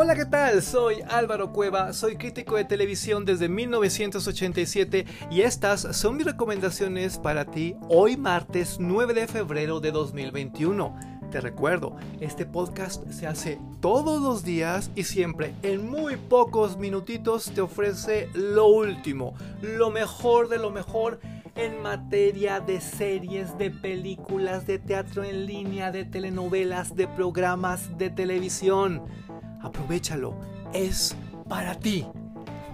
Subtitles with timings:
[0.00, 0.62] Hola, ¿qué tal?
[0.62, 7.46] Soy Álvaro Cueva, soy crítico de televisión desde 1987 y estas son mis recomendaciones para
[7.46, 10.94] ti hoy martes 9 de febrero de 2021.
[11.32, 17.50] Te recuerdo, este podcast se hace todos los días y siempre en muy pocos minutitos
[17.52, 21.18] te ofrece lo último, lo mejor de lo mejor
[21.56, 28.10] en materia de series, de películas, de teatro en línea, de telenovelas, de programas de
[28.10, 29.02] televisión.
[29.60, 30.34] Aprovechalo,
[30.72, 31.16] es
[31.48, 32.06] para ti.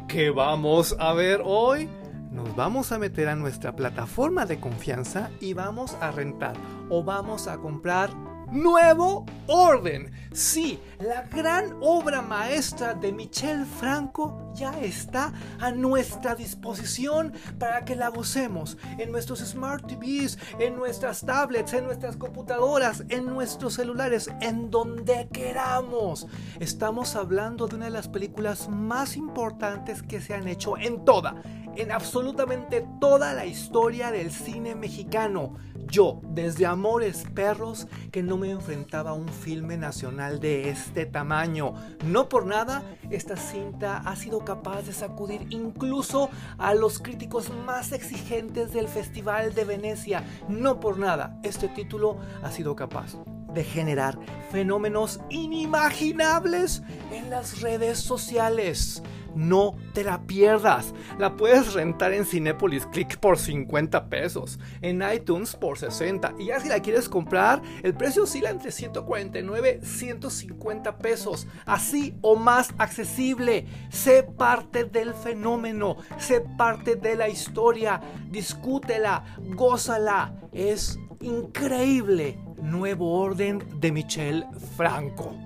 [0.09, 1.89] ¿Qué vamos a ver hoy?
[2.31, 6.57] Nos vamos a meter a nuestra plataforma de confianza y vamos a rentar
[6.91, 8.11] o vamos a comprar
[8.51, 10.13] Nuevo Orden.
[10.33, 17.95] Sí, la gran obra maestra de Michel Franco ya está a nuestra disposición para que
[17.95, 24.29] la gocemos en nuestros smart TVs, en nuestras tablets, en nuestras computadoras, en nuestros celulares,
[24.41, 26.27] en donde queramos.
[26.59, 31.43] Estamos hablando de una de las películas más importantes que se han hecho en toda,
[31.77, 35.57] en absolutamente toda la historia del cine mexicano.
[35.87, 41.75] Yo, desde Amores Perros, que no me enfrentaba a un filme nacional de este tamaño.
[42.07, 47.93] No por nada, esta cinta ha sido capaz de sacudir incluso a los críticos más
[47.93, 50.25] exigentes del Festival de Venecia.
[50.49, 53.17] No por nada, este título ha sido capaz
[53.55, 54.19] de generar
[54.51, 59.03] fenómenos inimaginables en las redes sociales.
[59.35, 60.95] No te la pierdas.
[61.19, 66.61] La puedes rentar en Cinepolis Click por 50 pesos, en iTunes por 60 y ya
[66.61, 72.73] si la quieres comprar, el precio oscila entre 149 y 150 pesos, así o más
[72.79, 73.67] accesible.
[73.91, 78.01] Sé parte del fenómeno, sé parte de la historia,
[78.31, 80.35] discútela, gózala.
[80.53, 82.39] Es increíble.
[82.65, 85.37] Nuevo orden de Michel Franco.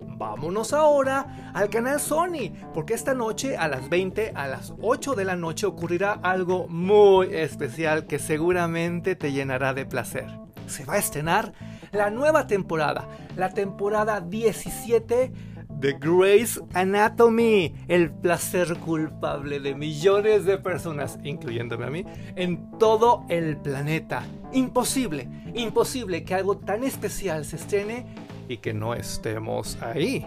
[0.00, 5.24] Vámonos ahora al canal Sony, porque esta noche a las 20, a las 8 de
[5.24, 10.26] la noche ocurrirá algo muy especial que seguramente te llenará de placer.
[10.66, 11.52] Se va a estrenar
[11.92, 13.06] la nueva temporada,
[13.36, 15.32] la temporada 17
[15.68, 23.24] de Grey's Anatomy, el placer culpable de millones de personas, incluyéndome a mí, en todo
[23.28, 24.24] el planeta.
[24.56, 28.06] Imposible, imposible que algo tan especial se estrene
[28.48, 30.26] y que no estemos ahí.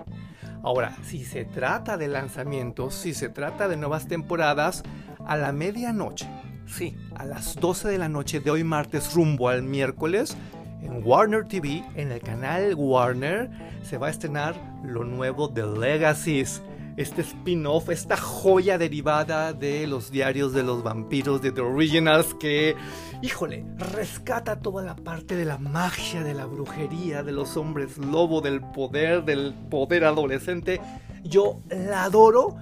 [0.61, 4.83] Ahora, si se trata de lanzamientos, si se trata de nuevas temporadas,
[5.25, 6.27] a la medianoche,
[6.67, 10.37] sí, a las 12 de la noche de hoy martes rumbo al miércoles,
[10.83, 13.49] en Warner TV, en el canal Warner,
[13.81, 14.53] se va a estrenar
[14.83, 16.61] lo nuevo de Legacies
[16.97, 22.75] este spin-off, esta joya derivada de los diarios de los vampiros de The Originals que,
[23.21, 28.41] híjole, rescata toda la parte de la magia, de la brujería, de los hombres lobo,
[28.41, 30.81] del poder, del poder adolescente.
[31.23, 32.55] Yo la adoro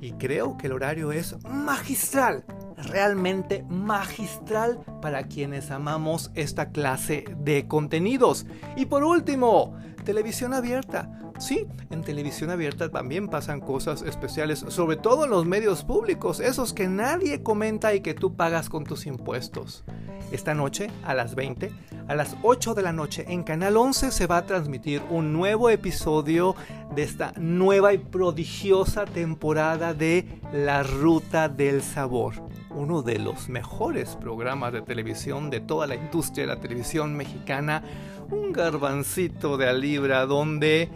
[0.00, 2.44] y creo que el horario es magistral,
[2.76, 8.44] realmente magistral para quienes amamos esta clase de contenidos.
[8.76, 9.74] Y por último,
[10.04, 11.23] televisión abierta.
[11.38, 16.72] Sí, en televisión abierta también pasan cosas especiales, sobre todo en los medios públicos, esos
[16.72, 19.84] que nadie comenta y que tú pagas con tus impuestos.
[20.30, 21.72] Esta noche, a las 20,
[22.06, 25.70] a las 8 de la noche, en Canal 11 se va a transmitir un nuevo
[25.70, 26.54] episodio
[26.94, 32.34] de esta nueva y prodigiosa temporada de La Ruta del Sabor
[32.74, 37.84] uno de los mejores programas de televisión de toda la industria de la televisión mexicana,
[38.30, 40.90] un garbancito de a donde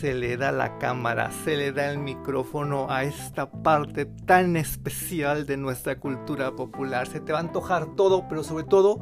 [0.00, 5.44] se le da la cámara, se le da el micrófono a esta parte tan especial
[5.44, 7.06] de nuestra cultura popular.
[7.06, 8.98] Se te va a antojar todo, pero sobre todo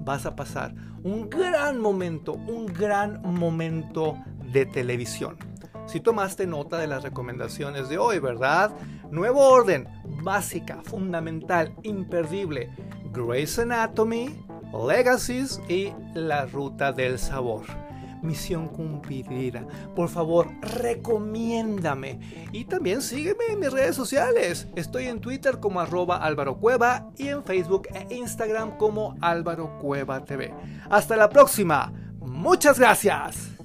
[0.00, 0.74] vas a pasar
[1.04, 4.16] un gran momento, un gran momento
[4.52, 5.38] de televisión.
[5.86, 8.72] Si tomaste nota de las recomendaciones de hoy, ¿verdad?
[9.12, 9.86] Nuevo orden,
[10.24, 12.74] básica, fundamental, imperdible.
[13.12, 14.44] Grey's Anatomy,
[14.84, 17.89] Legacies y La Ruta del Sabor
[18.22, 19.66] misión cumplida.
[19.94, 22.48] Por favor, recomiéndame.
[22.52, 24.68] Y también sígueme en mis redes sociales.
[24.76, 30.24] Estoy en Twitter como arroba Álvaro Cueva y en Facebook e Instagram como Álvaro Cueva
[30.24, 30.52] TV.
[30.88, 31.92] Hasta la próxima.
[32.20, 33.59] Muchas gracias.